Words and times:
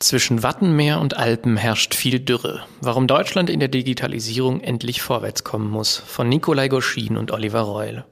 Zwischen 0.00 0.44
Wattenmeer 0.44 1.00
und 1.00 1.16
Alpen 1.16 1.56
herrscht 1.56 1.92
viel 1.92 2.20
Dürre. 2.20 2.64
Warum 2.80 3.08
Deutschland 3.08 3.50
in 3.50 3.58
der 3.58 3.68
Digitalisierung 3.68 4.60
endlich 4.60 5.02
vorwärts 5.02 5.42
kommen 5.42 5.68
muss. 5.68 5.96
Von 5.96 6.28
Nikolai 6.28 6.68
Goschin 6.68 7.16
und 7.16 7.32
Oliver 7.32 7.62
Reul. 7.62 8.04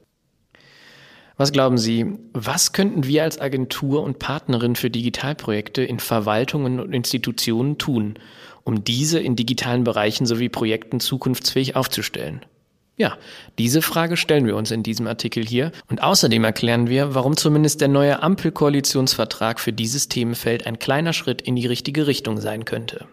Was 1.36 1.52
glauben 1.52 1.78
Sie, 1.78 2.06
was 2.32 2.72
könnten 2.72 3.06
wir 3.06 3.22
als 3.22 3.40
Agentur 3.40 4.02
und 4.02 4.18
Partnerin 4.18 4.74
für 4.74 4.90
Digitalprojekte 4.90 5.82
in 5.82 6.00
Verwaltungen 6.00 6.80
und 6.80 6.92
Institutionen 6.92 7.78
tun, 7.78 8.18
um 8.64 8.82
diese 8.82 9.20
in 9.20 9.36
digitalen 9.36 9.84
Bereichen 9.84 10.26
sowie 10.26 10.48
Projekten 10.48 10.98
zukunftsfähig 10.98 11.76
aufzustellen? 11.76 12.44
Ja, 12.98 13.18
diese 13.58 13.82
Frage 13.82 14.16
stellen 14.16 14.46
wir 14.46 14.56
uns 14.56 14.70
in 14.70 14.82
diesem 14.82 15.06
Artikel 15.06 15.44
hier 15.46 15.70
und 15.90 16.02
außerdem 16.02 16.42
erklären 16.44 16.88
wir, 16.88 17.14
warum 17.14 17.36
zumindest 17.36 17.82
der 17.82 17.88
neue 17.88 18.22
Ampelkoalitionsvertrag 18.22 19.60
für 19.60 19.72
dieses 19.72 20.08
Themenfeld 20.08 20.66
ein 20.66 20.78
kleiner 20.78 21.12
Schritt 21.12 21.42
in 21.42 21.56
die 21.56 21.66
richtige 21.66 22.06
Richtung 22.06 22.40
sein 22.40 22.64
könnte. 22.64 23.06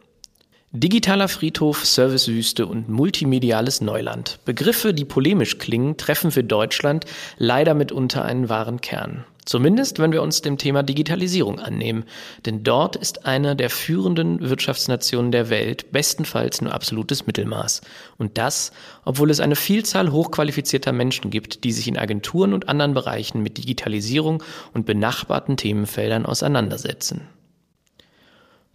Digitaler 0.71 1.27
Friedhof, 1.27 1.85
Servicewüste 1.85 2.65
und 2.65 2.87
multimediales 2.87 3.81
Neuland. 3.81 4.39
Begriffe, 4.45 4.93
die 4.93 5.05
polemisch 5.05 5.59
klingen, 5.59 5.97
treffen 5.97 6.31
für 6.31 6.43
Deutschland 6.43 7.05
leider 7.37 7.73
mitunter 7.73 8.23
einen 8.23 8.47
wahren 8.49 8.79
Kern. 8.79 9.25
Zumindest, 9.45 9.99
wenn 9.99 10.13
wir 10.13 10.21
uns 10.21 10.41
dem 10.41 10.57
Thema 10.57 10.83
Digitalisierung 10.83 11.59
annehmen. 11.59 12.05
Denn 12.45 12.63
dort 12.63 12.95
ist 12.95 13.25
eine 13.25 13.55
der 13.55 13.69
führenden 13.69 14.39
Wirtschaftsnationen 14.39 15.31
der 15.31 15.49
Welt 15.49 15.91
bestenfalls 15.91 16.61
nur 16.61 16.73
absolutes 16.73 17.27
Mittelmaß. 17.27 17.81
Und 18.17 18.37
das, 18.37 18.71
obwohl 19.03 19.29
es 19.29 19.41
eine 19.41 19.57
Vielzahl 19.57 20.11
hochqualifizierter 20.11 20.93
Menschen 20.93 21.29
gibt, 21.29 21.65
die 21.65 21.73
sich 21.73 21.87
in 21.87 21.97
Agenturen 21.97 22.53
und 22.53 22.69
anderen 22.69 22.93
Bereichen 22.93 23.43
mit 23.43 23.57
Digitalisierung 23.57 24.41
und 24.73 24.85
benachbarten 24.85 25.57
Themenfeldern 25.57 26.25
auseinandersetzen. 26.25 27.27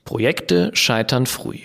Projekte 0.04 0.70
scheitern 0.74 1.26
früh. 1.26 1.58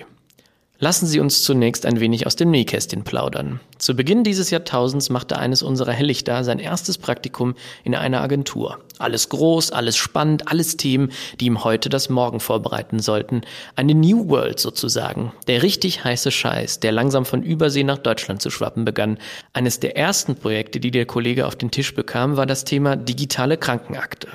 Lassen 0.83 1.07
Sie 1.07 1.21
uns 1.21 1.43
zunächst 1.43 1.85
ein 1.85 2.01
wenig 2.01 2.27
aus 2.27 2.35
dem 2.35 2.51
Nähkästchen 2.51 3.05
plaudern. 3.05 3.61
Zu 3.77 3.95
Beginn 3.95 4.25
dieses 4.25 4.49
Jahrtausends 4.49 5.09
machte 5.09 5.37
eines 5.37 5.63
unserer 5.63 5.93
Helllichter 5.93 6.43
sein 6.43 6.59
erstes 6.59 6.97
Praktikum 6.97 7.55
in 7.85 7.95
einer 7.95 8.19
Agentur. 8.19 8.79
Alles 8.99 9.29
groß, 9.29 9.71
alles 9.71 9.95
spannend, 9.95 10.49
alles 10.51 10.75
Themen, 10.75 11.13
die 11.39 11.45
ihm 11.45 11.63
heute 11.63 11.87
das 11.87 12.09
Morgen 12.09 12.41
vorbereiten 12.41 12.99
sollten. 12.99 13.43
Eine 13.77 13.95
New 13.95 14.27
World 14.27 14.59
sozusagen. 14.59 15.31
Der 15.47 15.63
richtig 15.63 16.03
heiße 16.03 16.31
Scheiß, 16.31 16.81
der 16.81 16.91
langsam 16.91 17.23
von 17.23 17.43
Übersee 17.43 17.85
nach 17.85 17.99
Deutschland 17.99 18.41
zu 18.41 18.49
schwappen 18.49 18.83
begann. 18.83 19.19
Eines 19.53 19.79
der 19.79 19.95
ersten 19.95 20.35
Projekte, 20.35 20.81
die 20.81 20.91
der 20.91 21.05
Kollege 21.05 21.47
auf 21.47 21.55
den 21.55 21.71
Tisch 21.71 21.95
bekam, 21.95 22.35
war 22.35 22.45
das 22.45 22.65
Thema 22.65 22.97
digitale 22.97 23.55
Krankenakte. 23.55 24.27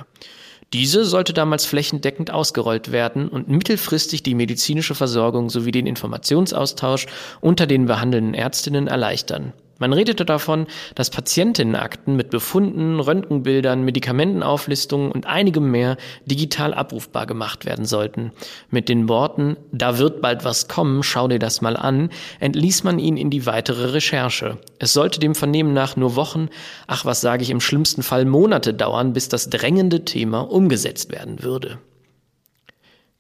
Diese 0.75 1.05
sollte 1.07 1.33
damals 1.33 1.65
flächendeckend 1.65 2.31
ausgerollt 2.31 2.93
werden 2.93 3.29
und 3.29 3.49
mittelfristig 3.49 4.23
die 4.23 4.35
medizinische 4.35 4.95
Versorgung 4.95 5.49
sowie 5.49 5.71
den 5.71 5.87
Informationsaustausch 5.87 7.07
unter 7.41 7.67
den 7.67 7.87
behandelnden 7.87 8.35
Ärztinnen 8.35 8.87
erleichtern. 8.87 9.55
Man 9.79 9.93
redete 9.93 10.25
davon, 10.25 10.67
dass 10.97 11.11
Patientinnenakten 11.11 12.17
mit 12.17 12.31
Befunden, 12.31 12.99
Röntgenbildern, 12.99 13.85
Medikamentenauflistungen 13.85 15.13
und 15.13 15.27
einigem 15.27 15.71
mehr 15.71 15.97
digital 16.27 16.75
abrufbar 16.75 17.27
gemacht 17.27 17.65
werden 17.65 17.85
sollten. 17.85 18.33
Mit 18.71 18.89
den 18.89 19.09
Worten, 19.09 19.57
da 19.71 19.99
wird 19.99 20.21
bald 20.21 20.45
was 20.45 20.67
kommen, 20.67 21.05
schau 21.05 21.29
dir 21.29 21.39
das 21.39 21.61
mal 21.61 21.77
an, 21.77 22.11
entließ 22.41 22.83
man 22.83 22.99
ihn 22.99 23.17
in 23.17 23.31
die 23.31 23.47
weitere 23.47 23.93
Recherche. 23.93 24.59
Es 24.81 24.93
sollte 24.93 25.21
dem 25.21 25.37
Vernehmen 25.37 25.73
nach 25.75 25.97
nur 25.97 26.17
Wochen, 26.17 26.49
ach 26.89 27.05
was 27.05 27.21
sage 27.21 27.45
ich 27.45 27.51
im 27.51 27.61
schlimmsten 27.61 28.03
Fall 28.03 28.25
Monate 28.25 28.75
dauern, 28.75 29.13
bis 29.13 29.29
das 29.29 29.49
drängende 29.49 30.05
Thema 30.05 30.41
umgesetzt 30.41 31.13
werden 31.13 31.45
würde. 31.45 31.79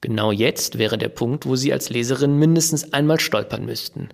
Genau 0.00 0.32
jetzt 0.32 0.78
wäre 0.78 0.98
der 0.98 1.08
Punkt, 1.08 1.46
wo 1.46 1.56
Sie 1.56 1.72
als 1.72 1.90
Leserin 1.90 2.36
mindestens 2.36 2.92
einmal 2.92 3.18
stolpern 3.18 3.64
müssten. 3.64 4.08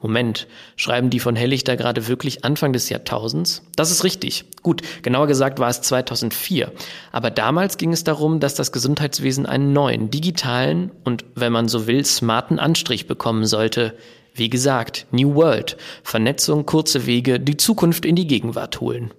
Moment, 0.00 0.46
schreiben 0.76 1.10
die 1.10 1.18
von 1.18 1.34
Hellichter 1.34 1.76
gerade 1.76 2.06
wirklich 2.06 2.44
Anfang 2.44 2.72
des 2.72 2.88
Jahrtausends? 2.88 3.62
Das 3.74 3.90
ist 3.90 4.04
richtig. 4.04 4.44
Gut, 4.62 4.82
genauer 5.02 5.26
gesagt 5.26 5.58
war 5.58 5.68
es 5.68 5.82
2004. 5.82 6.70
Aber 7.10 7.30
damals 7.30 7.78
ging 7.78 7.92
es 7.92 8.04
darum, 8.04 8.38
dass 8.38 8.54
das 8.54 8.70
Gesundheitswesen 8.70 9.46
einen 9.46 9.72
neuen, 9.72 10.10
digitalen 10.10 10.92
und, 11.02 11.24
wenn 11.34 11.52
man 11.52 11.68
so 11.68 11.88
will, 11.88 12.04
smarten 12.04 12.60
Anstrich 12.60 13.08
bekommen 13.08 13.44
sollte. 13.44 13.96
Wie 14.34 14.48
gesagt, 14.48 15.06
New 15.10 15.34
World, 15.34 15.76
Vernetzung, 16.04 16.64
kurze 16.64 17.06
Wege, 17.06 17.40
die 17.40 17.56
Zukunft 17.56 18.04
in 18.04 18.14
die 18.14 18.28
Gegenwart 18.28 18.80
holen. 18.80 19.12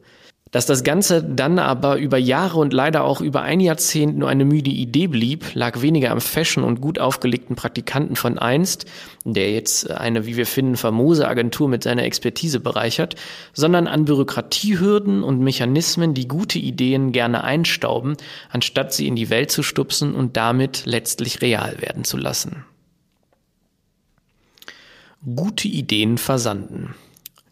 Dass 0.51 0.65
das 0.65 0.83
Ganze 0.83 1.23
dann 1.23 1.59
aber 1.59 1.97
über 1.97 2.17
Jahre 2.17 2.57
und 2.57 2.73
leider 2.73 3.03
auch 3.03 3.21
über 3.21 3.43
ein 3.43 3.59
Jahrzehnt 3.59 4.17
nur 4.17 4.29
eine 4.29 4.45
müde 4.45 4.71
Idee 4.71 5.05
blieb, 5.05 5.53
lag 5.53 5.81
weniger 5.81 6.09
am 6.09 6.21
Fashion 6.21 6.63
und 6.63 6.81
gut 6.81 6.97
aufgelegten 6.97 7.55
Praktikanten 7.55 8.15
von 8.15 8.39
einst, 8.39 8.85
der 9.25 9.51
jetzt 9.51 9.91
eine, 9.91 10.25
wie 10.25 10.37
wir 10.37 10.47
finden, 10.47 10.75
famose 10.75 11.27
Agentur 11.27 11.69
mit 11.69 11.83
seiner 11.83 12.03
Expertise 12.03 12.59
bereichert, 12.59 13.15
sondern 13.53 13.85
an 13.85 14.05
Bürokratiehürden 14.05 15.21
und 15.21 15.39
Mechanismen, 15.39 16.15
die 16.15 16.27
gute 16.27 16.57
Ideen 16.57 17.11
gerne 17.11 17.43
einstauben, 17.43 18.17
anstatt 18.49 18.91
sie 18.91 19.07
in 19.07 19.15
die 19.15 19.29
Welt 19.29 19.51
zu 19.51 19.61
stupsen 19.61 20.15
und 20.15 20.35
damit 20.35 20.83
letztlich 20.85 21.41
real 21.41 21.79
werden 21.79 22.03
zu 22.03 22.17
lassen. 22.17 22.65
Gute 25.35 25.67
Ideen 25.67 26.17
versanden. 26.17 26.95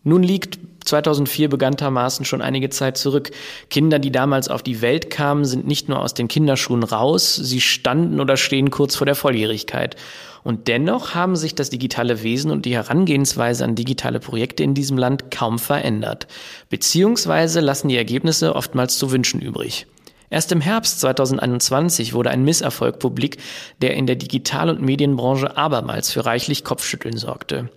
Nun 0.08 0.24
liegt 0.24 0.58
2004 0.86 1.50
bekanntermaßen 1.50 2.24
schon 2.24 2.42
einige 2.42 2.70
Zeit 2.70 2.96
zurück. 2.96 3.32
Kinder, 3.70 4.00
die 4.00 4.10
damals 4.10 4.48
auf 4.48 4.64
die 4.64 4.80
Welt 4.82 5.10
kamen, 5.10 5.44
sind 5.44 5.68
nicht 5.68 5.90
nur 5.90 6.00
aus 6.00 6.14
den 6.14 6.30
Kinderschuhen 6.30 6.84
raus, 6.84 7.36
sie 7.36 7.60
standen 7.60 8.22
oder 8.22 8.38
stehen 8.38 8.72
kurz 8.72 8.96
vor 8.96 9.04
der 9.04 9.16
Volljährigkeit. 9.16 9.98
Und 10.46 10.70
dennoch 10.70 11.14
haben 11.14 11.36
sich 11.36 11.56
das 11.56 11.70
digitale 11.70 12.24
Wesen 12.24 12.52
und 12.52 12.66
die 12.66 12.74
Herangehensweise 12.74 13.66
an 13.66 13.76
digitale 13.76 14.22
Projekte 14.22 14.64
in 14.64 14.74
diesem 14.74 14.98
Land 14.98 15.30
kaum 15.30 15.60
verändert. 15.60 16.28
Beziehungsweise 16.70 17.60
lassen 17.60 17.90
die 17.90 17.98
Ergebnisse 17.98 18.56
oftmals 18.56 18.98
zu 18.98 19.12
wünschen 19.12 19.42
übrig. 19.42 19.88
Erst 20.30 20.54
im 20.54 20.62
Herbst 20.62 21.02
2021 21.02 22.14
wurde 22.14 22.30
ein 22.30 22.46
Misserfolg 22.46 23.00
publik, 23.00 23.40
der 23.82 23.94
in 23.96 24.08
der 24.08 24.16
Digital- 24.16 24.70
und 24.70 24.82
Medienbranche 24.82 25.58
abermals 25.58 26.14
für 26.14 26.26
reichlich 26.26 26.64
Kopfschütteln 26.64 27.18
sorgte. 27.18 27.70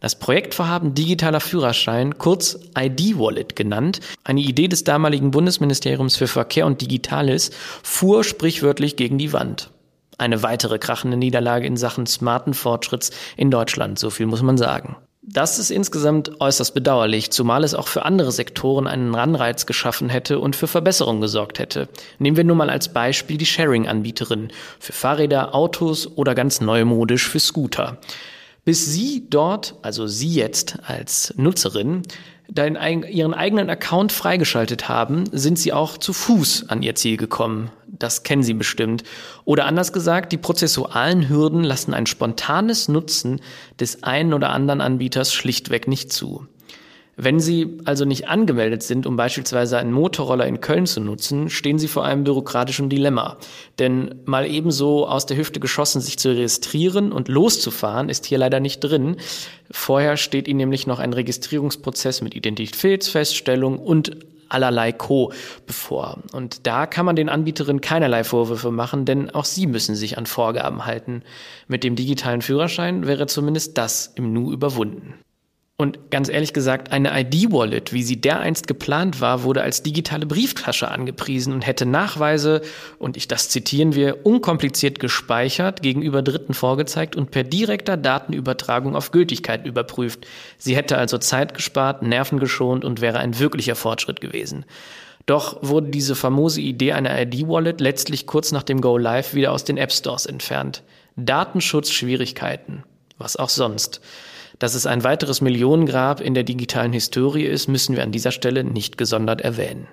Das 0.00 0.16
Projektvorhaben 0.16 0.94
Digitaler 0.94 1.40
Führerschein, 1.40 2.18
kurz 2.18 2.56
ID-Wallet 2.78 3.56
genannt, 3.56 3.98
eine 4.22 4.40
Idee 4.40 4.68
des 4.68 4.84
damaligen 4.84 5.32
Bundesministeriums 5.32 6.16
für 6.16 6.28
Verkehr 6.28 6.66
und 6.66 6.80
Digitales, 6.80 7.50
fuhr 7.82 8.22
sprichwörtlich 8.22 8.94
gegen 8.94 9.18
die 9.18 9.32
Wand. 9.32 9.70
Eine 10.16 10.44
weitere 10.44 10.78
krachende 10.78 11.16
Niederlage 11.16 11.66
in 11.66 11.76
Sachen 11.76 12.06
smarten 12.06 12.54
Fortschritts 12.54 13.10
in 13.36 13.50
Deutschland, 13.50 13.98
so 13.98 14.10
viel 14.10 14.26
muss 14.26 14.42
man 14.42 14.56
sagen. 14.56 14.96
Das 15.22 15.58
ist 15.58 15.70
insgesamt 15.70 16.40
äußerst 16.40 16.74
bedauerlich, 16.74 17.32
zumal 17.32 17.64
es 17.64 17.74
auch 17.74 17.88
für 17.88 18.04
andere 18.04 18.30
Sektoren 18.30 18.86
einen 18.86 19.14
Ranreiz 19.14 19.66
geschaffen 19.66 20.08
hätte 20.08 20.38
und 20.38 20.54
für 20.54 20.68
Verbesserungen 20.68 21.20
gesorgt 21.20 21.58
hätte. 21.58 21.88
Nehmen 22.20 22.36
wir 22.36 22.44
nur 22.44 22.56
mal 22.56 22.70
als 22.70 22.92
Beispiel 22.92 23.36
die 23.36 23.46
Sharing-Anbieterin 23.46 24.52
für 24.78 24.92
Fahrräder, 24.92 25.56
Autos 25.56 26.06
oder 26.16 26.36
ganz 26.36 26.60
neumodisch 26.60 27.28
für 27.28 27.40
Scooter 27.40 27.98
bis 28.68 28.84
Sie 28.84 29.24
dort, 29.30 29.76
also 29.80 30.06
Sie 30.06 30.34
jetzt 30.34 30.80
als 30.86 31.32
Nutzerin, 31.38 32.02
Ihren 32.54 33.32
eigenen 33.32 33.70
Account 33.70 34.12
freigeschaltet 34.12 34.90
haben, 34.90 35.24
sind 35.32 35.58
Sie 35.58 35.72
auch 35.72 35.96
zu 35.96 36.12
Fuß 36.12 36.68
an 36.68 36.82
Ihr 36.82 36.94
Ziel 36.94 37.16
gekommen. 37.16 37.70
Das 37.86 38.24
kennen 38.24 38.42
Sie 38.42 38.52
bestimmt. 38.52 39.04
Oder 39.46 39.64
anders 39.64 39.94
gesagt, 39.94 40.32
die 40.32 40.36
prozessualen 40.36 41.30
Hürden 41.30 41.64
lassen 41.64 41.94
ein 41.94 42.04
spontanes 42.04 42.88
Nutzen 42.88 43.40
des 43.80 44.02
einen 44.02 44.34
oder 44.34 44.50
anderen 44.50 44.82
Anbieters 44.82 45.32
schlichtweg 45.32 45.88
nicht 45.88 46.12
zu. 46.12 46.46
Wenn 47.20 47.40
Sie 47.40 47.78
also 47.84 48.04
nicht 48.04 48.28
angemeldet 48.28 48.84
sind, 48.84 49.04
um 49.04 49.16
beispielsweise 49.16 49.76
einen 49.76 49.90
Motorroller 49.90 50.46
in 50.46 50.60
Köln 50.60 50.86
zu 50.86 51.00
nutzen, 51.00 51.50
stehen 51.50 51.80
Sie 51.80 51.88
vor 51.88 52.04
einem 52.04 52.22
bürokratischen 52.22 52.88
Dilemma. 52.88 53.38
Denn 53.80 54.14
mal 54.24 54.46
ebenso 54.46 55.04
aus 55.08 55.26
der 55.26 55.36
Hüfte 55.36 55.58
geschossen, 55.58 56.00
sich 56.00 56.16
zu 56.16 56.28
registrieren 56.28 57.10
und 57.10 57.26
loszufahren, 57.26 58.08
ist 58.08 58.24
hier 58.24 58.38
leider 58.38 58.60
nicht 58.60 58.78
drin. 58.78 59.16
Vorher 59.68 60.16
steht 60.16 60.46
Ihnen 60.46 60.58
nämlich 60.58 60.86
noch 60.86 61.00
ein 61.00 61.12
Registrierungsprozess 61.12 62.22
mit 62.22 62.36
Identitätsfeststellung 62.36 63.80
und 63.80 64.16
allerlei 64.48 64.92
Co. 64.92 65.32
bevor. 65.66 66.18
Und 66.32 66.68
da 66.68 66.86
kann 66.86 67.04
man 67.04 67.16
den 67.16 67.28
Anbieterinnen 67.28 67.80
keinerlei 67.80 68.22
Vorwürfe 68.22 68.70
machen, 68.70 69.06
denn 69.06 69.30
auch 69.30 69.44
sie 69.44 69.66
müssen 69.66 69.96
sich 69.96 70.18
an 70.18 70.26
Vorgaben 70.26 70.86
halten. 70.86 71.22
Mit 71.66 71.82
dem 71.82 71.96
digitalen 71.96 72.42
Führerschein 72.42 73.08
wäre 73.08 73.26
zumindest 73.26 73.76
das 73.76 74.12
im 74.14 74.32
Nu 74.32 74.52
überwunden. 74.52 75.14
Und 75.80 76.10
ganz 76.10 76.28
ehrlich 76.28 76.52
gesagt, 76.52 76.90
eine 76.90 77.20
ID-Wallet, 77.20 77.92
wie 77.92 78.02
sie 78.02 78.20
dereinst 78.20 78.66
geplant 78.66 79.20
war, 79.20 79.44
wurde 79.44 79.62
als 79.62 79.84
digitale 79.84 80.26
Brieftasche 80.26 80.90
angepriesen 80.90 81.52
und 81.52 81.64
hätte 81.64 81.86
Nachweise, 81.86 82.62
und 82.98 83.16
ich 83.16 83.28
das 83.28 83.48
zitieren 83.48 83.94
wir, 83.94 84.26
unkompliziert 84.26 84.98
gespeichert, 84.98 85.80
gegenüber 85.80 86.22
Dritten 86.22 86.52
vorgezeigt 86.52 87.14
und 87.14 87.30
per 87.30 87.44
direkter 87.44 87.96
Datenübertragung 87.96 88.96
auf 88.96 89.12
Gültigkeit 89.12 89.66
überprüft. 89.66 90.26
Sie 90.56 90.74
hätte 90.74 90.98
also 90.98 91.16
Zeit 91.16 91.54
gespart, 91.54 92.02
Nerven 92.02 92.40
geschont 92.40 92.84
und 92.84 93.00
wäre 93.00 93.20
ein 93.20 93.38
wirklicher 93.38 93.76
Fortschritt 93.76 94.20
gewesen. 94.20 94.64
Doch 95.26 95.58
wurde 95.62 95.90
diese 95.90 96.16
famose 96.16 96.60
Idee 96.60 96.90
einer 96.90 97.22
ID-Wallet 97.22 97.80
letztlich 97.80 98.26
kurz 98.26 98.50
nach 98.50 98.64
dem 98.64 98.80
Go 98.80 98.98
Live 98.98 99.32
wieder 99.32 99.52
aus 99.52 99.62
den 99.62 99.76
App 99.76 99.92
Stores 99.92 100.26
entfernt. 100.26 100.82
Datenschutzschwierigkeiten. 101.14 102.82
Was 103.16 103.36
auch 103.36 103.48
sonst. 103.48 104.00
Dass 104.58 104.74
es 104.74 104.86
ein 104.86 105.04
weiteres 105.04 105.40
Millionengrab 105.40 106.20
in 106.20 106.34
der 106.34 106.42
digitalen 106.42 106.92
Historie 106.92 107.44
ist, 107.44 107.68
müssen 107.68 107.94
wir 107.94 108.02
an 108.02 108.12
dieser 108.12 108.32
Stelle 108.32 108.64
nicht 108.64 108.98
gesondert 108.98 109.40
erwähnen. 109.40 109.86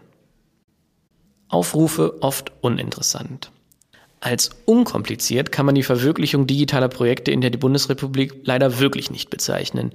Aufrufe 1.49 2.21
oft 2.21 2.51
uninteressant. 2.61 3.51
Als 4.19 4.49
unkompliziert 4.65 5.51
kann 5.51 5.67
man 5.67 5.75
die 5.75 5.83
Verwirklichung 5.83 6.47
digitaler 6.47 6.89
Projekte 6.89 7.29
in 7.29 7.41
der 7.41 7.51
Bundesrepublik 7.51 8.33
leider 8.43 8.79
wirklich 8.79 9.11
nicht 9.11 9.29
bezeichnen. 9.29 9.91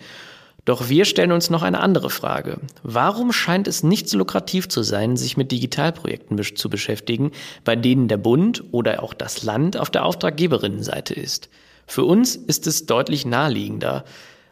Doch 0.65 0.89
wir 0.89 1.05
stellen 1.05 1.33
uns 1.33 1.51
noch 1.51 1.63
eine 1.63 1.81
andere 1.81 2.11
Frage. 2.11 2.61
Warum 2.85 3.33
scheint 3.33 3.67
es 3.67 3.83
nicht 3.83 4.09
so 4.09 4.19
lukrativ 4.19 4.69
zu 4.69 4.83
sein, 4.85 5.17
sich 5.17 5.37
mit 5.37 5.51
Digitalprojekten 5.51 6.41
zu 6.55 6.71
beschäftigen, 6.71 7.33
bei 7.65 7.75
denen 7.75 8.07
der 8.07 8.19
Bund 8.19 8.63
oder 8.71 9.03
auch 9.03 9.15
das 9.15 9.43
Land 9.43 9.77
auf 9.77 9.91
der 9.91 10.05
Auftraggeberinnenseite 10.05 11.15
ist? 11.15 11.49
Für 11.87 12.05
uns 12.05 12.37
ist 12.37 12.69
es 12.69 12.87
deutlich 12.87 13.27
naheliegender, 13.27 14.05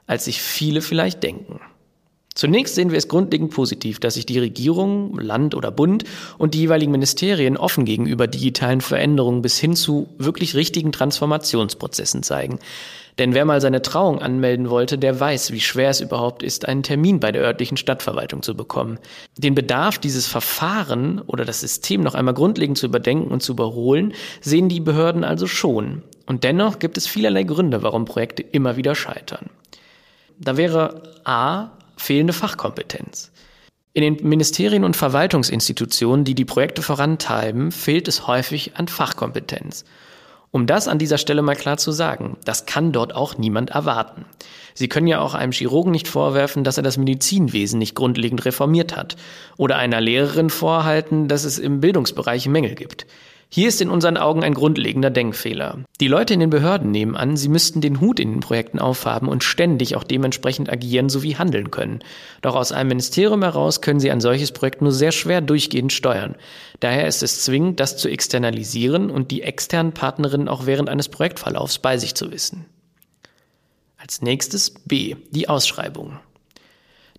als 0.09 0.25
sich 0.25 0.43
viele 0.43 0.83
vielleicht 0.83 1.23
denken. 1.23 1.61
Zunächst 2.35 2.77
sehen 2.77 2.93
wir 2.93 2.99
es 2.99 3.09
grundlegend 3.09 3.51
positiv, 3.53 3.99
dass 3.99 4.15
sich 4.15 4.25
die 4.25 4.39
Regierung, 4.39 5.19
Land 5.19 5.57
oder 5.57 5.73
Bund 5.73 6.05
und 6.39 6.55
die 6.55 6.61
jeweiligen 6.61 6.93
Ministerien 6.93 7.57
offen 7.57 7.85
gegenüber 7.85 8.29
digitalen 8.29 8.81
Veränderungen 8.81 9.43
bis 9.43 9.59
hin 9.59 9.75
zu 9.75 10.09
wirklich 10.19 10.55
richtigen 10.55 10.93
Transformationsprozessen 10.93 12.23
zeigen. 12.23 12.61
Denn 13.19 13.35
wer 13.35 13.45
mal 13.45 13.61
seine 13.61 13.83
Trauung 13.83 14.21
anmelden 14.21 14.71
wollte, 14.71 14.99
der 14.99 15.19
weiß, 15.19 15.51
wie 15.51 15.59
schwer 15.59 15.91
es 15.91 16.01
überhaupt 16.01 16.45
ist, 16.45 16.69
einen 16.69 16.85
Termin 16.85 17.19
bei 17.19 17.33
der 17.33 17.43
örtlichen 17.43 17.77
Stadtverwaltung 17.77 18.45
zu 18.45 18.55
bekommen. 18.55 19.01
Den 19.37 19.57
Bedarf, 19.57 19.99
dieses 19.99 20.29
Verfahren 20.29 21.21
oder 21.27 21.45
das 21.45 21.61
System 21.61 22.03
noch 22.03 22.15
einmal 22.15 22.35
grundlegend 22.35 22.79
zu 22.79 22.87
überdenken 22.87 23.33
und 23.33 23.43
zu 23.43 23.51
überholen, 23.51 24.15
sehen 24.41 24.69
die 24.69 24.79
Behörden 24.79 25.25
also 25.25 25.49
schon. 25.49 26.05
Und 26.27 26.45
dennoch 26.45 26.79
gibt 26.79 26.97
es 26.97 27.09
vielerlei 27.09 27.43
Gründe, 27.43 27.83
warum 27.83 28.05
Projekte 28.05 28.43
immer 28.43 28.77
wieder 28.77 28.95
scheitern. 28.95 29.51
Da 30.39 30.57
wäre 30.57 31.03
A 31.25 31.71
fehlende 31.97 32.33
Fachkompetenz. 32.33 33.33
In 33.93 34.03
den 34.03 34.29
Ministerien 34.29 34.85
und 34.85 34.97
Verwaltungsinstitutionen, 34.97 36.25
die 36.25 36.37
die 36.37 36.45
Projekte 36.45 36.83
vorantreiben, 36.83 37.73
fehlt 37.73 38.07
es 38.07 38.27
häufig 38.29 38.77
an 38.77 38.87
Fachkompetenz. 38.87 39.85
Um 40.51 40.67
das 40.67 40.89
an 40.89 40.99
dieser 40.99 41.19
Stelle 41.19 41.43
mal 41.43 41.57
klar 41.57 41.77
zu 41.77 41.93
sagen, 41.93 42.37
das 42.45 42.65
kann 42.65 42.93
dort 42.93 43.15
auch 43.15 43.37
niemand 43.37 43.71
erwarten. 43.71 44.25
Sie 44.73 44.89
können 44.89 45.09
ja 45.09 45.21
auch 45.21 45.35
einem 45.35 45.53
Chirurgen 45.53 45.91
nicht 45.91 46.09
vorwerfen, 46.09 46.65
dass 46.65 46.77
er 46.77 46.83
das 46.83 46.97
Medizinwesen 46.97 47.79
nicht 47.79 47.95
grundlegend 47.95 48.45
reformiert 48.45 48.97
hat 48.97 49.17
oder 49.57 49.77
einer 49.77 50.01
Lehrerin 50.01 50.49
vorhalten, 50.49 51.29
dass 51.29 51.45
es 51.45 51.59
im 51.59 51.81
Bildungsbereich 51.81 52.47
Mängel 52.47 52.77
gibt. 52.77 53.07
Hier 53.51 53.69
ist 53.69 53.81
in 53.81 53.89
unseren 53.89 54.19
Augen 54.19 54.45
ein 54.45 54.53
grundlegender 54.53 55.09
Denkfehler. 55.09 55.79
Die 56.01 56.09
Leute 56.09 56.35
in 56.35 56.41
den 56.41 56.51
Behörden 56.51 56.91
nehmen 56.91 57.17
an, 57.17 57.39
sie 57.39 57.49
müssten 57.49 57.81
den 57.81 57.99
Hut 57.99 58.21
in 58.21 58.31
den 58.31 58.41
Projekten 58.41 58.79
aufhaben 58.79 59.27
und 59.27 59.43
ständig 59.43 59.97
auch 59.97 60.05
dementsprechend 60.05 60.71
agieren 60.71 61.09
sowie 61.09 61.37
handeln 61.37 61.71
können. 61.71 62.01
Doch 62.43 62.55
aus 62.55 62.73
einem 62.73 62.89
Ministerium 62.89 63.43
heraus 63.43 63.81
können 63.81 64.01
sie 64.01 64.11
ein 64.11 64.21
solches 64.21 64.53
Projekt 64.53 64.83
nur 64.83 64.93
sehr 64.93 65.13
schwer 65.13 65.41
durchgehend 65.41 65.95
steuern. 65.95 66.35
Daher 66.81 67.09
ist 67.09 67.23
es 67.23 67.43
zwingend, 67.43 67.81
das 67.81 67.97
zu 67.97 68.11
externalisieren 68.11 69.11
und 69.11 69.31
die 69.31 69.43
externen 69.43 69.93
Partnerinnen 69.93 70.49
auch 70.49 70.67
während 70.67 70.91
eines 70.91 71.09
Projektverlaufs 71.09 71.79
bei 71.79 71.97
sich 71.97 72.15
zu 72.15 72.31
wissen. 72.31 72.67
Als 73.97 74.21
nächstes 74.21 74.71
B. 74.71 75.17
Die 75.31 75.49
Ausschreibung. 75.49 76.19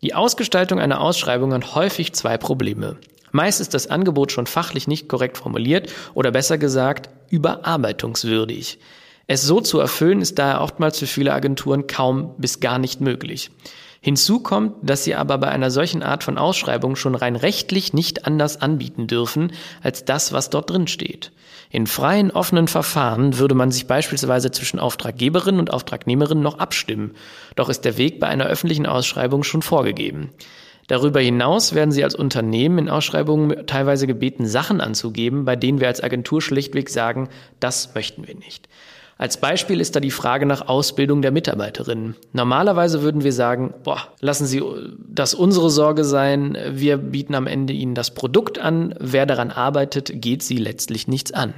Die 0.03 0.13
Ausgestaltung 0.13 0.79
einer 0.79 1.01
Ausschreibung 1.01 1.53
hat 1.53 1.73
häufig 1.73 2.13
zwei 2.13 2.37
Probleme. 2.37 2.97
Meist 3.31 3.61
ist 3.61 3.73
das 3.73 3.87
Angebot 3.87 4.31
schon 4.31 4.47
fachlich 4.47 4.87
nicht 4.87 5.07
korrekt 5.07 5.37
formuliert 5.37 5.91
oder 6.13 6.31
besser 6.31 6.57
gesagt 6.57 7.09
überarbeitungswürdig. 7.29 8.79
Es 9.27 9.43
so 9.43 9.61
zu 9.61 9.79
erfüllen 9.79 10.21
ist 10.21 10.39
daher 10.39 10.61
oftmals 10.61 10.97
für 10.97 11.07
viele 11.07 11.33
Agenturen 11.33 11.85
kaum 11.85 12.33
bis 12.37 12.59
gar 12.59 12.79
nicht 12.79 12.99
möglich. 12.99 13.51
Hinzu 14.01 14.39
kommt, 14.39 14.75
dass 14.81 15.03
sie 15.03 15.15
aber 15.15 15.37
bei 15.37 15.49
einer 15.49 15.71
solchen 15.71 16.03
Art 16.03 16.23
von 16.23 16.37
Ausschreibung 16.37 16.95
schon 16.95 17.15
rein 17.15 17.35
rechtlich 17.35 17.93
nicht 17.93 18.25
anders 18.25 18.61
anbieten 18.61 19.07
dürfen 19.07 19.51
als 19.83 20.05
das, 20.05 20.31
was 20.31 20.49
dort 20.49 20.69
drin 20.69 20.87
steht. 20.87 21.31
In 21.69 21.85
freien, 21.85 22.31
offenen 22.31 22.67
Verfahren 22.67 23.37
würde 23.37 23.55
man 23.55 23.71
sich 23.71 23.85
beispielsweise 23.85 24.51
zwischen 24.51 24.79
Auftraggeberin 24.79 25.59
und 25.59 25.71
Auftragnehmerin 25.71 26.41
noch 26.41 26.57
abstimmen, 26.57 27.11
doch 27.55 27.69
ist 27.69 27.85
der 27.85 27.97
Weg 27.97 28.19
bei 28.19 28.27
einer 28.27 28.45
öffentlichen 28.45 28.87
Ausschreibung 28.87 29.43
schon 29.43 29.61
vorgegeben. 29.61 30.31
Darüber 30.89 31.19
hinaus 31.19 31.75
werden 31.75 31.91
Sie 31.91 32.03
als 32.03 32.15
Unternehmen 32.15 32.79
in 32.79 32.89
Ausschreibungen 32.89 33.67
teilweise 33.67 34.07
gebeten, 34.07 34.47
Sachen 34.47 34.81
anzugeben, 34.81 35.45
bei 35.45 35.55
denen 35.55 35.79
wir 35.79 35.87
als 35.87 36.01
Agentur 36.01 36.41
schlichtweg 36.41 36.89
sagen, 36.89 37.29
das 37.59 37.93
möchten 37.93 38.27
wir 38.27 38.33
nicht. 38.33 38.67
Als 39.19 39.37
Beispiel 39.37 39.81
ist 39.81 39.95
da 39.95 39.99
die 39.99 40.09
Frage 40.09 40.47
nach 40.47 40.67
Ausbildung 40.67 41.21
der 41.21 41.29
Mitarbeiterinnen. 41.29 42.15
Normalerweise 42.33 43.03
würden 43.03 43.23
wir 43.23 43.33
sagen, 43.33 43.75
boah, 43.83 43.99
lassen 44.19 44.47
Sie 44.47 44.63
das 45.07 45.35
unsere 45.35 45.69
Sorge 45.69 46.03
sein, 46.03 46.57
wir 46.71 46.97
bieten 46.97 47.35
am 47.35 47.45
Ende 47.45 47.73
Ihnen 47.73 47.93
das 47.93 48.11
Produkt 48.15 48.57
an, 48.57 48.95
wer 48.99 49.27
daran 49.27 49.51
arbeitet, 49.51 50.11
geht 50.15 50.41
Sie 50.41 50.57
letztlich 50.57 51.07
nichts 51.07 51.31
an. 51.31 51.53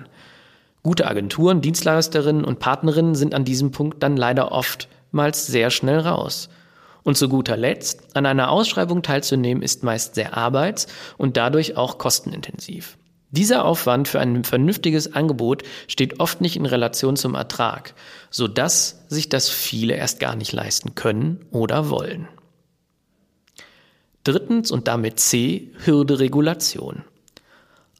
Gute 0.83 1.07
Agenturen, 1.07 1.61
Dienstleisterinnen 1.61 2.43
und 2.43 2.59
Partnerinnen 2.59 3.15
sind 3.15 3.33
an 3.33 3.45
diesem 3.45 3.71
Punkt 3.71 4.03
dann 4.03 4.17
leider 4.17 4.51
oftmals 4.51 5.47
sehr 5.47 5.69
schnell 5.69 5.99
raus. 5.99 6.49
Und 7.03 7.17
zu 7.17 7.29
guter 7.29 7.57
Letzt, 7.57 8.15
an 8.15 8.25
einer 8.25 8.49
Ausschreibung 8.51 9.01
teilzunehmen 9.01 9.63
ist 9.63 9.83
meist 9.83 10.15
sehr 10.15 10.37
arbeits- 10.37 10.87
und 11.17 11.37
dadurch 11.37 11.77
auch 11.77 11.97
kostenintensiv. 11.97 12.97
Dieser 13.31 13.63
Aufwand 13.63 14.09
für 14.09 14.19
ein 14.19 14.43
vernünftiges 14.43 15.13
Angebot 15.13 15.63
steht 15.87 16.19
oft 16.19 16.41
nicht 16.41 16.57
in 16.57 16.65
Relation 16.65 17.15
zum 17.15 17.33
Ertrag, 17.33 17.93
so 18.29 18.47
dass 18.47 19.05
sich 19.07 19.29
das 19.29 19.49
viele 19.49 19.95
erst 19.95 20.19
gar 20.19 20.35
nicht 20.35 20.51
leisten 20.51 20.95
können 20.95 21.45
oder 21.49 21.89
wollen. 21.89 22.27
Drittens 24.25 24.69
und 24.69 24.87
damit 24.87 25.19
C, 25.19 25.71
Hürde 25.85 26.19
Regulation. 26.19 27.03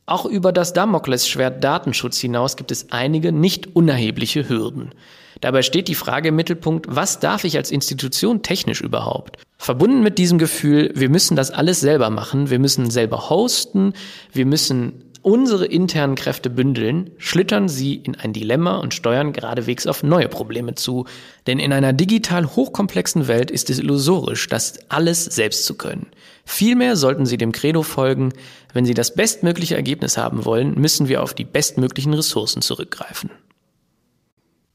Auch 0.06 0.25
über 0.25 0.51
das 0.51 0.74
Damoklesschwert 0.74 1.63
Datenschutz 1.63 2.19
hinaus 2.19 2.57
gibt 2.57 2.71
es 2.71 2.92
einige 2.92 3.31
nicht 3.31 3.75
unerhebliche 3.75 4.50
Hürden. 4.50 4.94
Dabei 5.41 5.63
steht 5.63 5.88
die 5.88 5.95
Frage 5.95 6.29
im 6.29 6.35
Mittelpunkt, 6.35 6.85
was 6.89 7.19
darf 7.19 7.43
ich 7.43 7.57
als 7.57 7.71
Institution 7.71 8.43
technisch 8.43 8.81
überhaupt? 8.81 9.38
Verbunden 9.57 10.01
mit 10.01 10.17
diesem 10.17 10.38
Gefühl, 10.38 10.91
wir 10.95 11.09
müssen 11.09 11.35
das 11.35 11.51
alles 11.51 11.79
selber 11.79 12.09
machen, 12.09 12.49
wir 12.49 12.59
müssen 12.59 12.89
selber 12.89 13.29
hosten, 13.29 13.93
wir 14.31 14.45
müssen 14.45 15.11
unsere 15.23 15.65
internen 15.65 16.15
Kräfte 16.15 16.49
bündeln, 16.49 17.11
schlittern 17.17 17.69
sie 17.69 17.95
in 17.95 18.15
ein 18.15 18.33
Dilemma 18.33 18.77
und 18.77 18.93
steuern 18.93 19.33
geradewegs 19.33 19.85
auf 19.85 20.03
neue 20.03 20.27
Probleme 20.27 20.75
zu. 20.75 21.05
Denn 21.47 21.59
in 21.59 21.73
einer 21.73 21.94
digital 21.94 22.45
hochkomplexen 22.47 23.27
Welt 23.27 23.51
ist 23.51 23.69
es 23.69 23.80
illusorisch, 23.80 24.47
das 24.47 24.80
alles 24.89 25.25
selbst 25.25 25.66
zu 25.66 25.75
können. 25.75 26.07
Vielmehr 26.44 26.95
sollten 26.95 27.25
Sie 27.25 27.37
dem 27.37 27.51
Credo 27.51 27.83
folgen, 27.83 28.33
wenn 28.73 28.85
Sie 28.85 28.95
das 28.95 29.13
bestmögliche 29.13 29.75
Ergebnis 29.75 30.18
haben 30.18 30.44
wollen, 30.45 30.73
müssen 30.80 31.07
wir 31.07 31.21
auf 31.21 31.35
die 31.35 31.45
bestmöglichen 31.45 32.13
Ressourcen 32.13 32.63
zurückgreifen. 32.63 33.30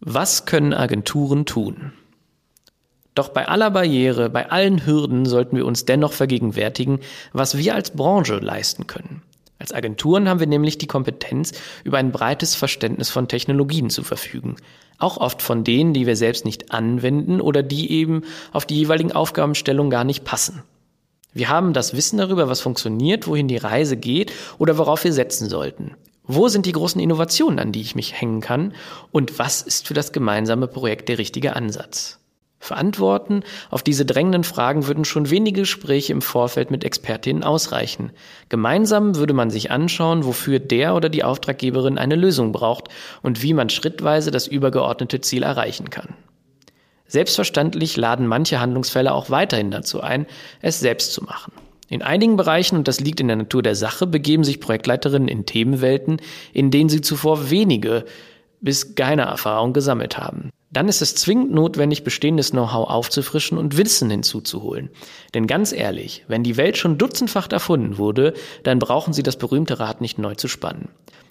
Was 0.09 0.45
können 0.45 0.73
Agenturen 0.73 1.47
tun? 1.47 1.93
Doch 3.17 3.31
bei 3.31 3.49
aller 3.49 3.73
Barriere, 3.73 4.31
bei 4.31 4.53
allen 4.53 4.87
Hürden 4.87 5.27
sollten 5.27 5.57
wir 5.57 5.67
uns 5.67 5.85
dennoch 5.85 6.13
vergegenwärtigen, 6.13 7.01
was 7.33 7.59
wir 7.59 7.75
als 7.75 7.91
Branche 7.91 8.37
leisten 8.37 8.87
können. 8.87 9.23
Als 9.59 9.73
Agenturen 9.73 10.29
haben 10.29 10.39
wir 10.39 10.47
nämlich 10.47 10.79
die 10.79 10.87
Kompetenz, 10.87 11.55
über 11.83 11.99
ein 11.99 12.13
breites 12.13 12.55
Verständnis 12.55 13.11
von 13.11 13.27
Technologien 13.27 13.91
zu 13.91 14.05
verfügen. 14.05 14.55
Auch 14.99 15.17
oft 15.17 15.43
von 15.43 15.65
denen, 15.65 15.93
die 15.93 16.07
wir 16.07 16.15
selbst 16.15 16.45
nicht 16.45 16.71
anwenden 16.71 17.41
oder 17.41 17.65
die 17.65 17.91
eben 17.91 18.23
auf 18.53 18.65
die 18.65 18.77
jeweiligen 18.77 19.11
Aufgabenstellungen 19.11 19.91
gar 19.91 20.05
nicht 20.05 20.23
passen. 20.23 20.63
Wir 21.33 21.49
haben 21.49 21.73
das 21.73 21.97
Wissen 21.97 22.19
darüber, 22.19 22.49
was 22.49 22.61
funktioniert, 22.61 23.27
wohin 23.27 23.49
die 23.49 23.57
Reise 23.57 23.97
geht 23.97 24.33
oder 24.59 24.79
worauf 24.79 25.03
wir 25.03 25.13
setzen 25.13 25.49
sollten. 25.49 25.97
Wo 26.27 26.49
sind 26.49 26.67
die 26.67 26.73
großen 26.73 27.01
Innovationen, 27.01 27.59
an 27.59 27.73
die 27.73 27.81
ich 27.81 27.95
mich 27.95 28.21
hängen 28.21 28.41
kann? 28.41 28.75
Und 29.13 29.39
was 29.39 29.63
ist 29.63 29.87
für 29.87 29.95
das 29.95 30.13
gemeinsame 30.13 30.67
Projekt 30.67 31.09
der 31.09 31.19
richtige 31.19 31.55
Ansatz? 31.55 32.19
Für 32.59 32.77
Antworten 32.77 33.45
auf 33.71 33.85
diese 33.85 34.05
drängenden 34.05 34.43
Fragen 34.43 34.89
würden 34.89 35.05
schon 35.05 35.31
wenige 35.31 35.61
Gespräche 35.61 36.13
im 36.13 36.23
Vorfeld 36.23 36.73
mit 36.73 36.83
Expertinnen 36.83 37.45
ausreichen. 37.45 38.11
Gemeinsam 38.49 39.15
würde 39.15 39.35
man 39.35 39.51
sich 39.51 39.71
anschauen, 39.71 40.25
wofür 40.25 40.59
der 40.59 40.97
oder 40.97 41.09
die 41.09 41.23
Auftraggeberin 41.23 41.99
eine 41.99 42.17
Lösung 42.17 42.51
braucht 42.51 42.89
und 43.23 43.43
wie 43.43 43.55
man 43.55 43.69
schrittweise 43.69 44.33
das 44.33 44.49
übergeordnete 44.49 45.21
Ziel 45.21 45.45
erreichen 45.45 45.91
kann. 45.91 46.15
Selbstverständlich 47.07 47.97
laden 47.97 48.27
manche 48.27 48.59
Handlungsfälle 48.59 49.15
auch 49.15 49.31
weiterhin 49.31 49.71
dazu 49.71 50.01
ein, 50.01 50.27
es 50.61 50.81
selbst 50.81 51.13
zu 51.13 51.23
machen. 51.23 51.53
In 51.89 52.03
einigen 52.03 52.37
Bereichen, 52.37 52.77
und 52.77 52.89
das 52.89 53.01
liegt 53.01 53.21
in 53.21 53.29
der 53.29 53.37
Natur 53.37 53.63
der 53.63 53.75
Sache, 53.77 54.07
begeben 54.07 54.45
sich 54.45 54.61
Projektleiterinnen 54.61 55.29
in 55.29 55.47
Themenwelten, 55.47 56.21
in 56.53 56.71
denen 56.71 56.89
sie 56.89 57.01
zuvor 57.01 57.51
wenige 57.51 58.05
bis 58.61 58.95
keine 58.95 59.23
Erfahrung 59.23 59.73
gesammelt 59.73 60.19
haben. 60.19 60.51
dann 60.73 60.89
ist 60.89 61.01
es 61.01 61.15
zwingend 61.15 61.53
notwendig, 61.53 62.05
bestehendes 62.05 62.51
Know-how 62.51 62.91
aufzufrischen 62.91 63.57
und 63.57 63.79
Wissen 63.79 64.11
hinzuzuholen. 64.11 64.91
Denn 65.33 65.47
ganz 65.47 65.73
ehrlich, 65.73 66.25
wenn 66.29 66.43
die 66.43 66.59
Welt 66.59 66.77
schon 66.77 66.99
dutzendfach 66.99 67.51
erfunden 67.51 67.97
wurde, 67.97 68.35
dann 68.63 68.79
brauchen 68.79 69.15
Sie 69.15 69.23
das 69.23 69.37
berühmte 69.39 69.79
Rad 69.79 70.03
nicht 70.03 70.19
neu 70.19 70.35
zu 70.35 70.49
spannen. 70.49 70.89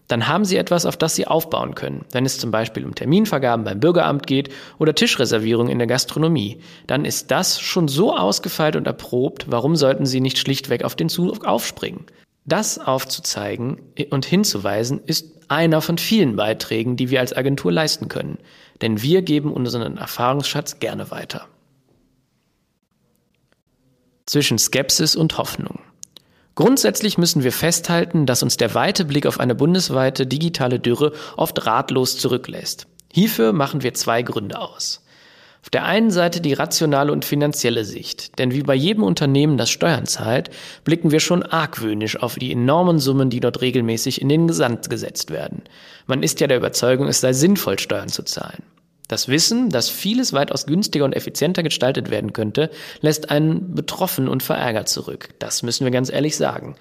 Dann 0.08 0.28
haben 0.28 0.46
Sie 0.46 0.58
etwas, 0.58 0.86
auf 0.86 0.98
das 0.98 1.16
Sie 1.16 1.28
aufbauen 1.28 1.74
können. 1.74 2.06
Wenn 2.12 2.26
es 2.26 2.38
zum 2.38 2.52
Beispiel 2.52 2.86
um 2.86 2.94
Terminvergaben 2.94 3.66
beim 3.66 3.80
Bürgeramt 3.80 4.28
geht 4.28 4.50
oder 4.78 4.94
Tischreservierung 4.94 5.68
in 5.68 5.80
der 5.80 5.88
Gastronomie, 5.88 6.60
dann 6.86 7.06
ist 7.06 7.32
das 7.32 7.60
schon 7.60 7.88
so 7.88 8.16
ausgefeilt 8.16 8.76
und 8.76 8.88
erprobt, 8.88 9.46
warum 9.50 9.76
sollten 9.76 10.06
Sie 10.06 10.22
nicht 10.22 10.38
schlichtweg 10.38 10.84
auf 10.84 10.96
den 10.96 11.10
Zug 11.10 11.46
aufspringen? 11.46 12.06
Das 12.46 12.78
aufzuzeigen 12.78 13.82
und 14.12 14.26
hinzuweisen 14.26 15.02
ist 15.04 15.50
einer 15.50 15.82
von 15.82 15.98
vielen 15.98 16.36
Beiträgen, 16.36 16.96
die 16.96 17.10
wir 17.10 17.20
als 17.20 17.36
Agentur 17.36 17.72
leisten 17.72 18.08
können. 18.08 18.38
Denn 18.82 19.02
wir 19.02 19.24
geben 19.24 19.52
unseren 19.52 19.98
Erfahrungsschatz 19.98 20.80
gerne 20.80 21.10
weiter. 21.10 21.48
Zwischen 24.28 24.60
Skepsis 24.60 25.16
und 25.16 25.38
Hoffnung. 25.38 25.80
Grundsätzlich 26.56 27.18
müssen 27.18 27.44
wir 27.44 27.52
festhalten, 27.52 28.26
dass 28.26 28.42
uns 28.42 28.56
der 28.56 28.74
weite 28.74 29.04
Blick 29.04 29.26
auf 29.26 29.42
eine 29.42 29.56
bundesweite 29.56 30.26
digitale 30.26 30.80
Dürre 30.80 31.12
oft 31.36 31.66
ratlos 31.66 32.18
zurücklässt. 32.18 32.88
Hierfür 33.12 33.52
machen 33.52 33.84
wir 33.84 33.94
zwei 33.94 34.22
Gründe 34.22 34.58
aus. 34.58 35.02
Auf 35.62 35.70
der 35.70 35.84
einen 35.84 36.12
Seite 36.12 36.42
die 36.42 36.54
rationale 36.54 37.12
und 37.12 37.26
finanzielle 37.26 37.84
Sicht, 37.84 38.38
denn 38.40 38.54
wie 38.54 38.62
bei 38.62 38.76
jedem 38.76 39.04
Unternehmen, 39.04 39.58
das 39.58 39.72
Steuern 39.72 40.06
zahlt, 40.06 40.52
blicken 40.84 41.12
wir 41.12 41.20
schon 41.20 41.44
argwöhnisch 41.44 42.22
auf 42.22 42.36
die 42.36 42.52
enormen 42.52 43.00
Summen, 43.00 43.30
die 43.30 43.40
dort 43.40 43.62
regelmäßig 43.62 44.22
in 44.22 44.30
den 44.30 44.48
Gesand 44.48 44.90
gesetzt 44.90 45.32
werden. 45.32 45.64
Man 46.06 46.24
ist 46.24 46.40
ja 46.40 46.48
der 46.48 46.58
Überzeugung, 46.58 47.08
es 47.08 47.20
sei 47.20 47.34
sinnvoll, 47.34 47.80
Steuern 47.80 48.10
zu 48.10 48.24
zahlen. 48.24 48.62
Das 49.08 49.28
Wissen, 49.28 49.70
dass 49.70 49.90
vieles 49.90 50.34
weitaus 50.34 50.66
günstiger 50.66 51.06
und 51.06 51.16
effizienter 51.16 51.64
gestaltet 51.64 52.10
werden 52.10 52.34
könnte, 52.34 52.72
lässt 53.02 53.30
einen 53.30 53.76
betroffen 53.76 54.28
und 54.28 54.42
verärgert 54.42 54.90
zurück. 54.90 55.30
Das 55.40 55.64
müssen 55.64 55.86
wir 55.86 55.92
ganz 55.92 56.12
ehrlich 56.12 56.38
sagen. 56.38 56.76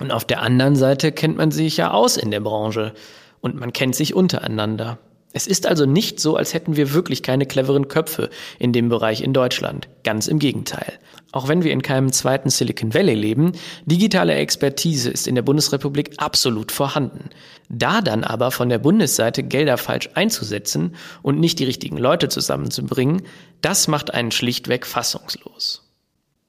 Und 0.00 0.10
auf 0.10 0.24
der 0.24 0.42
anderen 0.42 0.76
Seite 0.76 1.12
kennt 1.12 1.36
man 1.36 1.50
sich 1.50 1.76
ja 1.76 1.92
aus 1.92 2.16
in 2.16 2.30
der 2.30 2.40
Branche 2.40 2.92
und 3.40 3.54
man 3.54 3.72
kennt 3.72 3.94
sich 3.94 4.14
untereinander. 4.14 4.98
Es 5.32 5.46
ist 5.46 5.66
also 5.66 5.86
nicht 5.86 6.18
so, 6.18 6.36
als 6.36 6.54
hätten 6.54 6.76
wir 6.76 6.92
wirklich 6.92 7.22
keine 7.22 7.46
cleveren 7.46 7.86
Köpfe 7.86 8.30
in 8.58 8.72
dem 8.72 8.88
Bereich 8.88 9.22
in 9.22 9.32
Deutschland. 9.32 9.88
Ganz 10.02 10.26
im 10.26 10.40
Gegenteil. 10.40 10.98
Auch 11.32 11.46
wenn 11.46 11.62
wir 11.62 11.72
in 11.72 11.82
keinem 11.82 12.12
zweiten 12.12 12.50
Silicon 12.50 12.92
Valley 12.92 13.14
leben, 13.14 13.52
digitale 13.84 14.34
Expertise 14.34 15.08
ist 15.08 15.28
in 15.28 15.36
der 15.36 15.42
Bundesrepublik 15.42 16.14
absolut 16.16 16.72
vorhanden. 16.72 17.30
Da 17.68 18.00
dann 18.00 18.24
aber 18.24 18.50
von 18.50 18.68
der 18.68 18.78
Bundesseite 18.78 19.44
Gelder 19.44 19.78
falsch 19.78 20.10
einzusetzen 20.14 20.96
und 21.22 21.38
nicht 21.38 21.60
die 21.60 21.64
richtigen 21.64 21.98
Leute 21.98 22.28
zusammenzubringen, 22.28 23.22
das 23.60 23.86
macht 23.86 24.12
einen 24.12 24.32
schlichtweg 24.32 24.84
fassungslos. 24.84 25.86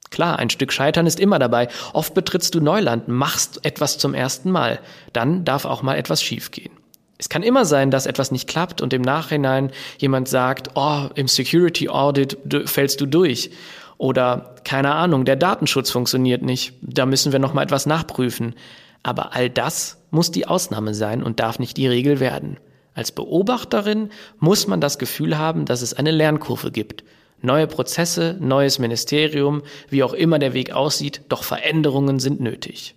Klar, 0.09 0.39
ein 0.39 0.50
Stück 0.50 0.73
Scheitern 0.73 1.05
ist 1.05 1.19
immer 1.19 1.38
dabei. 1.38 1.69
Oft 1.93 2.15
betrittst 2.15 2.55
du 2.55 2.59
Neuland, 2.59 3.07
machst 3.07 3.63
etwas 3.63 4.00
zum 4.00 4.15
ersten 4.15 4.50
Mal. 4.50 4.79
Dann 5.13 5.45
darf 5.45 5.65
auch 5.65 5.83
mal 5.83 5.95
etwas 5.95 6.23
schiefgehen. 6.23 6.80
Es 7.21 7.29
kann 7.29 7.43
immer 7.43 7.65
sein, 7.65 7.91
dass 7.91 8.07
etwas 8.07 8.31
nicht 8.31 8.49
klappt 8.49 8.81
und 8.81 8.93
im 8.93 9.03
Nachhinein 9.03 9.71
jemand 9.99 10.27
sagt, 10.27 10.71
oh, 10.73 11.03
im 11.13 11.27
Security 11.27 11.87
Audit 11.87 12.35
fällst 12.65 12.99
du 12.99 13.05
durch. 13.05 13.51
Oder 13.99 14.55
keine 14.63 14.95
Ahnung, 14.95 15.23
der 15.23 15.35
Datenschutz 15.35 15.91
funktioniert 15.91 16.41
nicht. 16.41 16.73
Da 16.81 17.05
müssen 17.05 17.31
wir 17.31 17.37
noch 17.37 17.53
mal 17.53 17.61
etwas 17.61 17.85
nachprüfen. 17.85 18.55
Aber 19.03 19.35
all 19.35 19.51
das 19.51 19.99
muss 20.09 20.31
die 20.31 20.47
Ausnahme 20.47 20.95
sein 20.95 21.21
und 21.21 21.39
darf 21.39 21.59
nicht 21.59 21.77
die 21.77 21.85
Regel 21.87 22.19
werden. 22.19 22.57
Als 22.95 23.11
Beobachterin 23.11 24.09
muss 24.39 24.65
man 24.65 24.81
das 24.81 24.97
Gefühl 24.97 25.37
haben, 25.37 25.65
dass 25.65 25.83
es 25.83 25.93
eine 25.93 26.09
Lernkurve 26.09 26.71
gibt. 26.71 27.03
Neue 27.43 27.67
Prozesse, 27.67 28.35
neues 28.39 28.79
Ministerium, 28.79 29.61
wie 29.89 30.01
auch 30.01 30.13
immer 30.13 30.39
der 30.39 30.55
Weg 30.55 30.71
aussieht, 30.73 31.21
doch 31.29 31.43
Veränderungen 31.43 32.19
sind 32.19 32.41
nötig. 32.41 32.95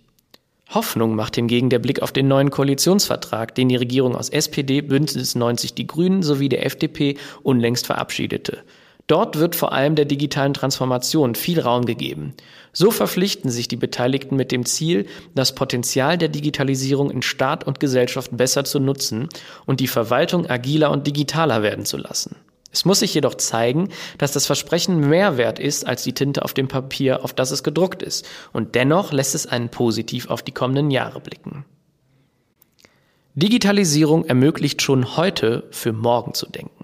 Hoffnung 0.69 1.15
macht 1.15 1.35
hingegen 1.35 1.69
der 1.69 1.79
Blick 1.79 2.01
auf 2.01 2.11
den 2.11 2.27
neuen 2.27 2.49
Koalitionsvertrag, 2.49 3.53
den 3.55 3.69
die 3.69 3.75
Regierung 3.75 4.15
aus 4.15 4.29
SPD, 4.29 4.81
Bündnis 4.81 5.35
90 5.35 5.73
Die 5.73 5.87
Grünen 5.87 6.23
sowie 6.23 6.49
der 6.49 6.65
FDP 6.65 7.17
unlängst 7.43 7.85
verabschiedete. 7.85 8.63
Dort 9.07 9.37
wird 9.37 9.55
vor 9.55 9.71
allem 9.71 9.93
der 9.93 10.05
digitalen 10.05 10.55
Transformation 10.55 11.35
viel 11.35 11.59
Raum 11.59 11.85
gegeben. 11.85 12.33
So 12.73 12.89
verpflichten 12.89 13.51
sich 13.51 13.67
die 13.67 13.75
Beteiligten 13.75 14.35
mit 14.35 14.51
dem 14.51 14.65
Ziel, 14.65 15.05
das 15.35 15.53
Potenzial 15.53 16.17
der 16.17 16.29
Digitalisierung 16.29 17.11
in 17.11 17.21
Staat 17.21 17.65
und 17.65 17.79
Gesellschaft 17.79 18.35
besser 18.35 18.65
zu 18.65 18.79
nutzen 18.79 19.29
und 19.67 19.79
die 19.79 19.87
Verwaltung 19.87 20.49
agiler 20.49 20.89
und 20.89 21.05
digitaler 21.05 21.61
werden 21.61 21.85
zu 21.85 21.97
lassen. 21.97 22.35
Es 22.75 22.83
muss 22.83 22.99
sich 22.99 23.13
jedoch 23.13 23.35
zeigen, 23.35 23.87
dass 24.17 24.33
das 24.33 24.45
Versprechen 24.45 24.99
mehr 24.99 25.37
wert 25.37 25.59
ist 25.59 25.87
als 25.87 26.03
die 26.03 26.11
Tinte 26.11 26.43
auf 26.43 26.53
dem 26.53 26.67
Papier, 26.67 27.23
auf 27.23 27.31
das 27.31 27.51
es 27.51 27.63
gedruckt 27.63 28.03
ist, 28.03 28.27
und 28.51 28.75
dennoch 28.75 29.13
lässt 29.13 29.33
es 29.33 29.47
einen 29.47 29.69
positiv 29.69 30.29
auf 30.29 30.41
die 30.41 30.51
kommenden 30.51 30.91
Jahre 30.91 31.21
blicken. 31.21 31.63
Digitalisierung 33.33 34.25
ermöglicht 34.25 34.81
schon 34.81 35.15
heute 35.15 35.63
für 35.71 35.93
morgen 35.93 36.33
zu 36.33 36.47
denken. 36.49 36.83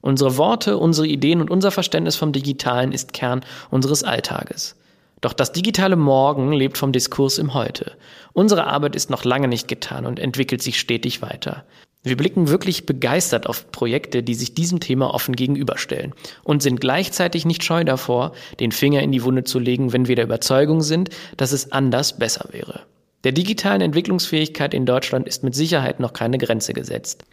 Unsere 0.00 0.38
Worte, 0.38 0.76
unsere 0.76 1.06
Ideen 1.06 1.40
und 1.40 1.52
unser 1.52 1.70
Verständnis 1.70 2.16
vom 2.16 2.32
Digitalen 2.32 2.90
ist 2.90 3.12
Kern 3.12 3.44
unseres 3.70 4.02
Alltages. 4.02 4.74
Doch 5.20 5.34
das 5.34 5.52
digitale 5.52 5.94
Morgen 5.94 6.50
lebt 6.50 6.78
vom 6.78 6.90
Diskurs 6.90 7.38
im 7.38 7.54
Heute. 7.54 7.92
Unsere 8.32 8.66
Arbeit 8.66 8.96
ist 8.96 9.08
noch 9.08 9.22
lange 9.22 9.46
nicht 9.46 9.68
getan 9.68 10.04
und 10.04 10.18
entwickelt 10.18 10.62
sich 10.62 10.80
stetig 10.80 11.22
weiter. 11.22 11.64
Wir 12.04 12.16
blicken 12.16 12.48
wirklich 12.48 12.84
begeistert 12.84 13.46
auf 13.46 13.70
Projekte, 13.70 14.24
die 14.24 14.34
sich 14.34 14.54
diesem 14.54 14.80
Thema 14.80 15.14
offen 15.14 15.36
gegenüberstellen 15.36 16.14
und 16.42 16.60
sind 16.60 16.80
gleichzeitig 16.80 17.44
nicht 17.44 17.62
scheu 17.62 17.84
davor, 17.84 18.32
den 18.58 18.72
Finger 18.72 19.02
in 19.02 19.12
die 19.12 19.22
Wunde 19.22 19.44
zu 19.44 19.60
legen, 19.60 19.92
wenn 19.92 20.08
wir 20.08 20.16
der 20.16 20.24
Überzeugung 20.24 20.80
sind, 20.80 21.10
dass 21.36 21.52
es 21.52 21.70
anders 21.70 22.18
besser 22.18 22.48
wäre. 22.50 22.80
Der 23.22 23.30
digitalen 23.30 23.82
Entwicklungsfähigkeit 23.82 24.74
in 24.74 24.84
Deutschland 24.84 25.28
ist 25.28 25.44
mit 25.44 25.54
Sicherheit 25.54 26.00
noch 26.00 26.12
keine 26.12 26.38
Grenze 26.38 26.72
gesetzt. 26.72 27.24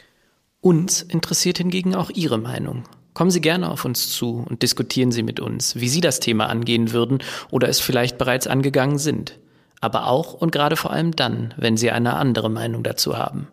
Uns 0.62 1.02
interessiert 1.02 1.58
hingegen 1.58 1.96
auch 1.96 2.12
Ihre 2.12 2.38
Meinung. 2.38 2.84
Kommen 3.16 3.32
Sie 3.32 3.42
gerne 3.42 3.72
auf 3.72 3.86
uns 3.86 4.12
zu 4.12 4.46
und 4.48 4.62
diskutieren 4.62 5.12
Sie 5.12 5.24
mit 5.24 5.40
uns, 5.40 5.78
wie 5.78 5.90
Sie 5.90 6.02
das 6.02 6.20
Thema 6.20 6.46
angehen 6.46 6.92
würden 6.92 7.20
oder 7.50 7.70
es 7.70 7.80
vielleicht 7.80 8.20
bereits 8.20 8.46
angegangen 8.46 9.00
sind. 9.00 9.40
Aber 9.82 10.06
auch 10.06 10.34
und 10.34 10.52
gerade 10.52 10.76
vor 10.76 10.92
allem 10.92 11.16
dann, 11.16 11.56
wenn 11.58 11.76
Sie 11.76 11.90
eine 11.90 12.18
andere 12.18 12.52
Meinung 12.52 12.84
dazu 12.84 13.18
haben. 13.18 13.48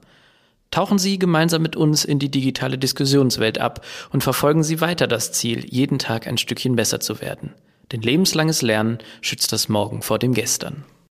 Tauchen 0.70 0.98
Sie 0.98 1.18
gemeinsam 1.18 1.62
mit 1.62 1.76
uns 1.76 2.04
in 2.04 2.18
die 2.18 2.30
digitale 2.30 2.78
Diskussionswelt 2.78 3.58
ab 3.58 3.84
und 4.10 4.22
verfolgen 4.22 4.62
Sie 4.62 4.80
weiter 4.80 5.06
das 5.06 5.32
Ziel, 5.32 5.64
jeden 5.64 5.98
Tag 5.98 6.26
ein 6.26 6.38
Stückchen 6.38 6.76
besser 6.76 7.00
zu 7.00 7.20
werden. 7.20 7.54
Denn 7.92 8.02
lebenslanges 8.02 8.62
Lernen 8.62 8.98
schützt 9.20 9.52
das 9.52 9.68
Morgen 9.68 10.02
vor 10.02 10.18
dem 10.18 10.34
Gestern. 10.34 10.84